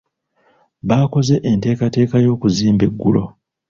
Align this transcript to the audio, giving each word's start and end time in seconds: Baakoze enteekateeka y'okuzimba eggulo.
Baakoze 0.87 1.35
enteekateeka 1.51 2.15
y'okuzimba 2.25 2.83
eggulo. 2.89 3.23